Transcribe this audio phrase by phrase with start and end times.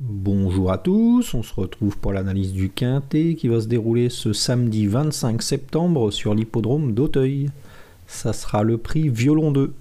[0.00, 4.32] Bonjour à tous, on se retrouve pour l'analyse du Quintet qui va se dérouler ce
[4.32, 7.50] samedi 25 septembre sur l'hippodrome d'Auteuil.
[8.08, 9.72] Ça sera le prix Violon 2,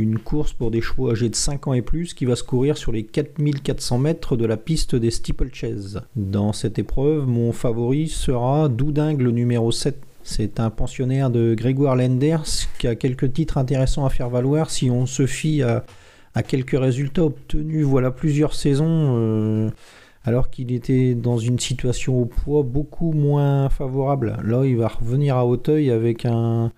[0.00, 2.76] une course pour des chevaux âgés de 5 ans et plus qui va se courir
[2.76, 6.02] sur les 4400 mètres de la piste des Steeplechase.
[6.16, 10.02] Dans cette épreuve, mon favori sera Doudingue numéro 7.
[10.24, 14.90] C'est un pensionnaire de Grégoire Lenders qui a quelques titres intéressants à faire valoir si
[14.90, 15.84] on se fie à
[16.34, 19.70] à quelques résultats obtenus voilà plusieurs saisons euh,
[20.24, 24.36] alors qu'il était dans une situation au poids beaucoup moins favorable.
[24.44, 26.70] Là, il va revenir à Hauteuil avec un,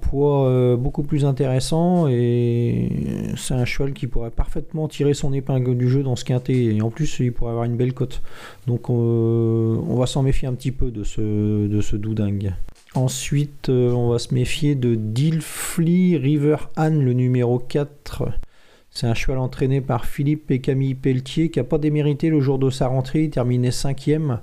[0.00, 2.90] poids euh, beaucoup plus intéressant et
[3.36, 6.82] c'est un cheval qui pourrait parfaitement tirer son épingle du jeu dans ce quintet et
[6.82, 8.20] en plus il pourrait avoir une belle cote.
[8.66, 12.54] Donc euh, on va s'en méfier un petit peu de ce, de ce doudingue.
[12.94, 18.24] Ensuite, on va se méfier de Dilfly River Anne, le numéro 4.
[18.98, 22.58] C'est un cheval entraîné par Philippe et Camille Pelletier qui n'a pas démérité le jour
[22.58, 24.40] de sa rentrée, il terminait cinquième.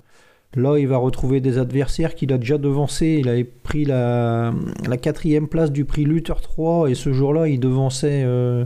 [0.55, 3.18] Là, il va retrouver des adversaires qu'il a déjà devancés.
[3.20, 4.54] Il avait pris la,
[5.02, 8.63] quatrième place du prix Luther 3 et ce jour-là, il devançait euh,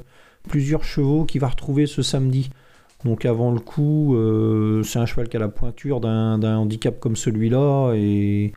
[0.47, 2.51] plusieurs chevaux qu'il va retrouver ce samedi.
[3.03, 7.15] Donc avant le coup, euh, c'est un cheval qui a la pointure d'un handicap comme
[7.15, 8.53] celui-là et,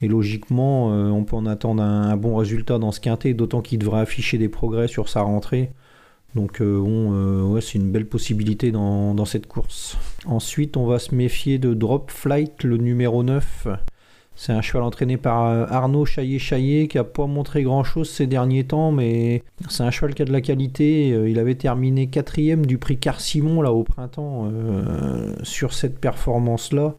[0.00, 3.78] logiquement, euh, on peut en attendre un, un, bon résultat dans ce quintet, d'autant qu'il
[3.80, 5.72] devrait afficher des progrès sur sa rentrée.
[6.34, 9.96] Donc euh, euh, ouais, c'est une belle possibilité dans, cette course.
[10.26, 13.68] Ensuite, on va se méfier de Drop Flight, le numéro 9.
[14.36, 18.64] C'est un cheval entraîné par euh, Arnaud Chaillet-Chaillet qui n'a pas montré grand-chose ces derniers
[18.64, 21.08] temps, mais c'est un cheval qui a de la qualité.
[21.08, 24.50] Il avait terminé quatrième du prix Car-Simon là au printemps
[25.42, 26.94] sur cette performance-là.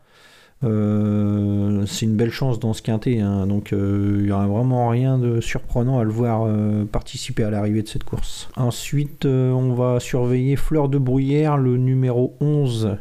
[0.64, 3.48] Euh, c'est une belle chance dans ce quintet, hein.
[3.48, 7.50] donc euh, il n'y aura vraiment rien de surprenant à le voir euh, participer à
[7.50, 8.50] l'arrivée de cette course.
[8.56, 12.98] Ensuite, on va surveiller Fleur de Bruyère, le numéro 11.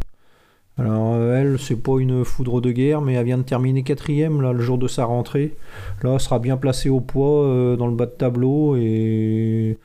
[0.78, 4.54] Alors elle, c'est pas une foudre de guerre, mais elle vient de terminer quatrième là
[4.54, 5.54] le jour de sa rentrée.
[6.02, 9.76] Là, elle sera bien placée au poids dans le bas de tableau et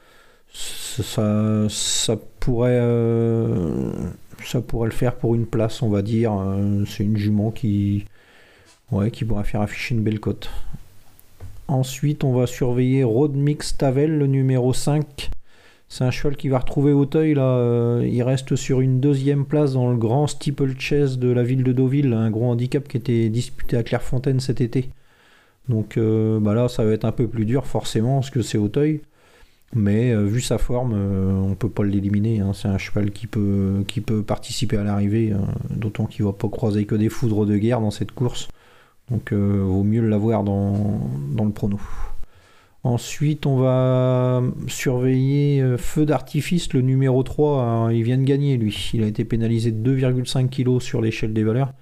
[0.54, 2.80] ça, ça pourrait
[4.48, 6.34] ça pourrait le faire pour une place, on va dire.
[6.34, 8.06] Euh, c'est une jument qui,
[8.92, 10.50] ouais, pourrait faire afficher une belle cote.
[11.68, 15.30] Ensuite, on va surveiller Road Mix Tavel, le numéro 5.
[15.88, 17.34] C'est un cheval qui va retrouver Auteuil.
[17.34, 17.58] Là.
[17.58, 21.72] Euh, il reste sur une deuxième place dans le grand steeplechase de la ville de
[21.72, 24.90] Deauville, un gros handicap qui était disputé à Clairefontaine cet été.
[25.70, 28.58] Donc euh, bah là, ça va être un peu plus dur forcément, parce que c'est
[28.58, 29.02] Auteuil.
[29.74, 32.40] Mais euh, vu sa forme, euh, on ne peut pas l'éliminer.
[32.40, 32.54] Hein.
[32.54, 33.84] C'est un cheval qui peut,
[34.26, 35.48] participer à l'arrivée, hein.
[35.70, 38.48] d'autant qu'il ne va pas croiser que des foudres de guerre dans cette course.
[39.12, 41.00] Donc euh, vaut mieux l'avoir dans,
[41.34, 41.80] dans le prono.
[42.84, 47.90] Ensuite, on va surveiller Feu d'artifice, le numéro 3.
[47.92, 48.92] il vient de gagner, lui.
[48.94, 51.74] Il a été pénalisé de 2,5 kg sur l'échelle des valeurs.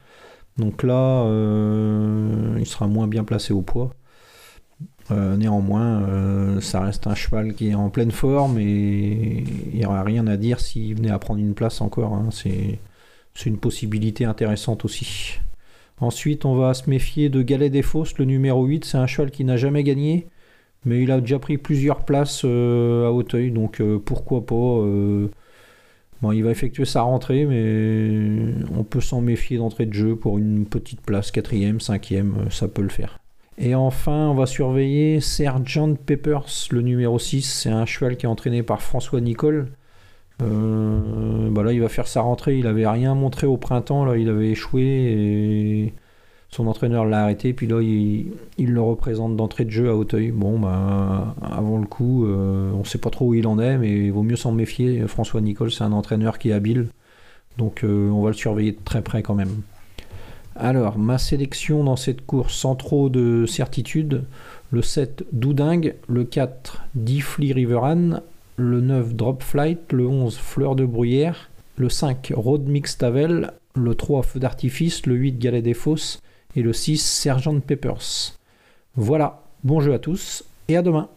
[0.58, 1.26] Donc là,
[2.58, 3.92] il sera moins bien placé au poids.
[5.12, 9.86] Euh, néanmoins, euh, ça reste un cheval qui est en pleine forme et il n'y
[9.86, 12.14] aura rien à dire s'il venait à prendre une place encore.
[12.14, 12.30] Hein.
[12.32, 12.80] C'est,
[13.46, 15.40] une possibilité intéressante aussi.
[16.00, 18.86] Ensuite, on va se méfier de Galet des Fosses, le numéro 8.
[18.86, 20.28] C'est un cheval qui n'a jamais gagné,
[20.86, 24.54] mais il a déjà pris plusieurs places euh, à Hauteuil, donc pourquoi pas.
[26.22, 30.38] Bon, il va effectuer sa rentrée, mais on peut s'en méfier d'entrée de jeu pour
[30.38, 33.23] une petite place, quatrième, cinquième, ça peut le faire.
[33.58, 37.42] Et enfin, on va surveiller Sergeant Peppers, le numéro 6.
[37.44, 39.72] C'est un cheval qui est entraîné par François Nicole.
[40.42, 42.58] Euh, bah là, il va faire sa rentrée.
[42.58, 44.06] Il avait rien montré au printemps.
[44.06, 45.94] Là, il avait échoué et
[46.50, 47.54] son entraîneur l'a arrêté.
[47.54, 50.32] Puis là, il, le représente d'entrée de jeu à Hauteuil.
[50.32, 53.78] Bon, bah, avant le coup, euh, on ne sait pas trop où il en est,
[53.78, 55.08] mais il vaut mieux s'en méfier.
[55.08, 56.88] François Nicole, c'est un entraîneur qui est habile.
[57.58, 59.62] Donc, euh, on va le surveiller de très près quand même.
[60.56, 64.26] Alors, ma sélection dans cette course sans trop de certitude,
[64.72, 68.22] le 7 Doudingue, le 4 Diffly Riveran,
[68.58, 73.96] le 9 Drop Flight, le 11 Fleur de Bruyère, le 5 Road Mix Tavel, le
[73.96, 76.22] 3 Feu d'artifice, le 8 Galet des Fosses
[76.56, 78.38] et le 6 Sergeant Peppers.
[78.96, 81.10] Voilà, bon jeu à tous et à demain.